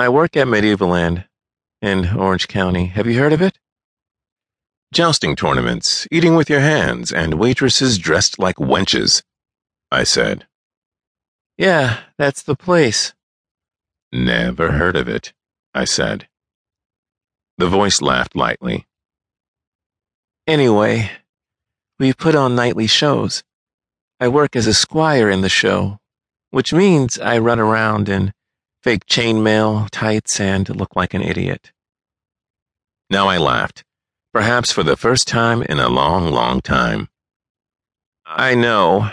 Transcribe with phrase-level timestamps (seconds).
[0.00, 1.26] I work at Medievaland
[1.82, 2.86] in Orange County.
[2.86, 3.58] Have you heard of it?
[4.94, 9.22] Jousting tournaments, eating with your hands, and waitresses dressed like wenches,
[9.92, 10.46] I said.
[11.58, 13.12] Yeah, that's the place.
[14.10, 15.34] Never heard of it,
[15.74, 16.28] I said.
[17.58, 18.86] The voice laughed lightly.
[20.46, 21.10] Anyway,
[21.98, 23.44] we put on nightly shows.
[24.18, 25.98] I work as a squire in the show,
[26.50, 28.32] which means I run around in
[28.82, 31.72] fake chainmail, tights, and look like an idiot.
[33.10, 33.84] Now I laughed,
[34.32, 37.08] perhaps for the first time in a long, long time.
[38.24, 39.10] I know,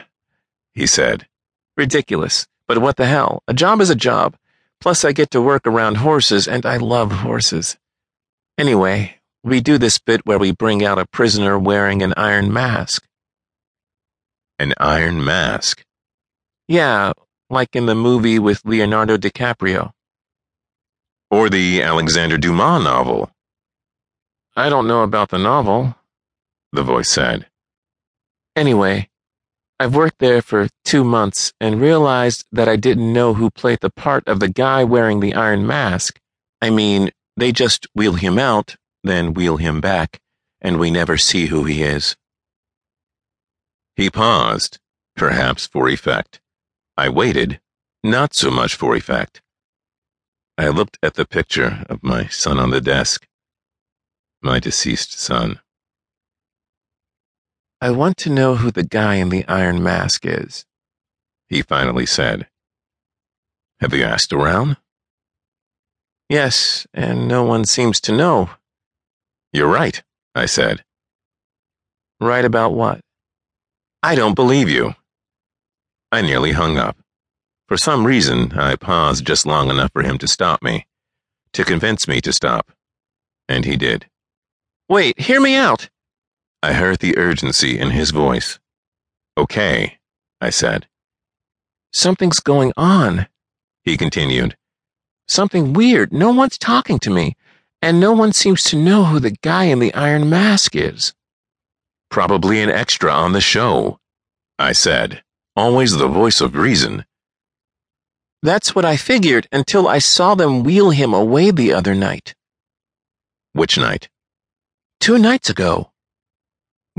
[0.74, 1.28] he said.
[1.76, 3.44] Ridiculous, but what the hell?
[3.48, 4.36] A job is a job.
[4.80, 7.78] Plus, I get to work around horses, and I love horses.
[8.58, 13.04] Anyway, we do this bit where we bring out a prisoner wearing an iron mask.
[14.60, 15.84] An iron mask?
[16.68, 17.14] Yeah,
[17.50, 19.92] like in the movie with Leonardo DiCaprio.
[21.30, 23.32] Or the Alexander Dumas novel.
[24.56, 25.96] I don't know about the novel,
[26.72, 27.48] the voice said.
[28.56, 29.10] Anyway,
[29.80, 33.92] I've worked there for two months and realized that I didn't know who played the
[33.92, 36.20] part of the guy wearing the iron mask.
[36.62, 38.76] I mean, they just wheel him out
[39.08, 40.20] then wheel him back,
[40.62, 42.16] and we never see who he is.
[43.96, 44.80] He paused,
[45.16, 46.40] perhaps for effect.
[46.98, 47.62] I waited,
[48.04, 49.42] not so much for effect.
[50.58, 53.28] I looked at the picture of my son on the desk.
[54.42, 55.60] My deceased son.
[57.80, 60.66] I want to know who the guy in the iron mask is,
[61.48, 62.48] he finally said.
[63.80, 64.78] Have you asked around?
[66.30, 68.50] Yes, and no one seems to know,
[69.54, 70.04] you're right,
[70.36, 70.84] I said.
[72.20, 73.02] Right about what?
[74.02, 74.96] I don't believe you.
[76.12, 76.98] I nearly hung up.
[77.68, 80.86] For some reason, I paused just long enough for him to stop me,
[81.54, 82.72] to convince me to stop.
[83.50, 84.08] And he did.
[84.88, 85.90] Wait, hear me out.
[86.64, 88.60] I heard the urgency in his voice.
[89.38, 90.00] Okay,
[90.40, 90.88] I said.
[91.92, 93.28] Something's going on,
[93.84, 94.56] he continued.
[95.28, 96.14] Something weird.
[96.14, 97.36] No one's talking to me
[97.82, 101.14] and no one seems to know who the guy in the iron mask is.
[102.10, 104.00] Probably an extra on the show,
[104.58, 105.22] I said,
[105.58, 107.04] always the voice of reason.
[108.44, 112.36] That's what I figured until I saw them wheel him away the other night.
[113.54, 114.08] Which night?
[115.00, 115.92] Two nights ago.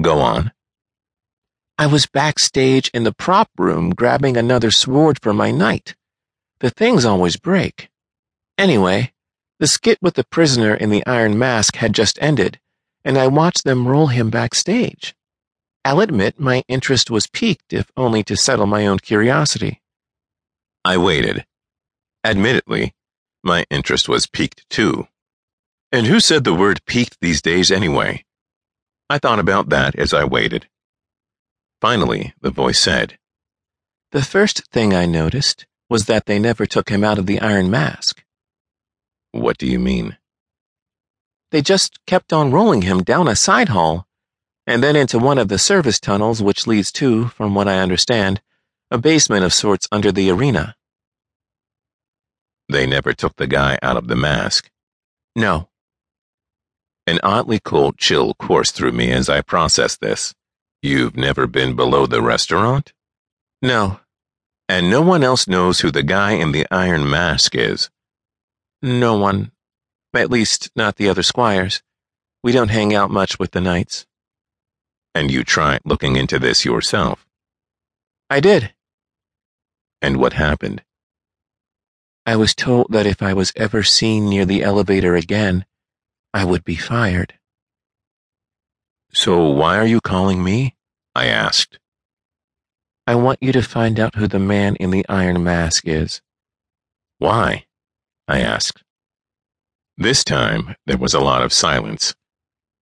[0.00, 0.50] Go on.
[1.78, 5.94] I was backstage in the prop room grabbing another sword for my knight.
[6.58, 7.88] The things always break.
[8.58, 9.12] Anyway,
[9.60, 12.58] the skit with the prisoner in the iron mask had just ended,
[13.04, 15.14] and I watched them roll him backstage.
[15.84, 19.80] I'll admit my interest was piqued, if only to settle my own curiosity.
[20.84, 21.46] I waited.
[22.24, 22.94] Admittedly,
[23.42, 25.08] my interest was piqued too.
[25.92, 28.24] And who said the word piqued these days anyway?
[29.08, 30.68] I thought about that as I waited.
[31.80, 33.18] Finally, the voice said,
[34.10, 37.70] The first thing I noticed was that they never took him out of the iron
[37.70, 38.24] mask.
[39.30, 40.18] What do you mean?
[41.50, 44.07] They just kept on rolling him down a side hall,
[44.68, 48.42] and then into one of the service tunnels, which leads to, from what I understand,
[48.90, 50.76] a basement of sorts under the arena.
[52.68, 54.70] They never took the guy out of the mask.
[55.34, 55.70] No.
[57.06, 60.34] An oddly cold chill coursed through me as I processed this.
[60.82, 62.92] You've never been below the restaurant?
[63.62, 64.00] No.
[64.68, 67.88] And no one else knows who the guy in the iron mask is.
[68.82, 69.50] No one.
[70.12, 71.82] At least, not the other squires.
[72.42, 74.04] We don't hang out much with the knights.
[75.14, 77.26] And you tried looking into this yourself?
[78.30, 78.72] I did.
[80.00, 80.82] And what happened?
[82.26, 85.64] I was told that if I was ever seen near the elevator again,
[86.34, 87.34] I would be fired.
[89.12, 90.76] So why are you calling me?
[91.14, 91.78] I asked.
[93.06, 96.20] I want you to find out who the man in the iron mask is.
[97.18, 97.64] Why?
[98.28, 98.84] I asked.
[99.96, 102.14] This time there was a lot of silence,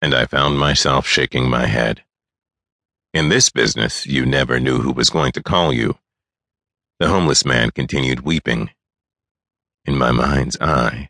[0.02, 2.04] and I found myself shaking my head.
[3.16, 5.98] In this business, you never knew who was going to call you.
[7.00, 8.72] The homeless man continued weeping.
[9.86, 11.08] In my mind's eye,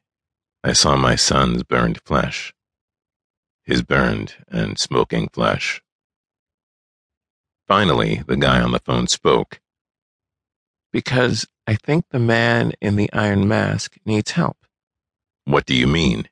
[0.63, 2.53] I saw my son's burned flesh.
[3.63, 5.81] His burned and smoking flesh.
[7.67, 9.59] Finally, the guy on the phone spoke.
[10.93, 14.57] Because I think the man in the iron mask needs help.
[15.45, 16.29] What do you mean?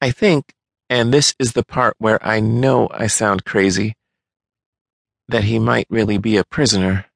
[0.00, 0.54] I think,
[0.88, 3.94] and this is the part where I know I sound crazy,
[5.30, 7.06] that he might really be a prisoner.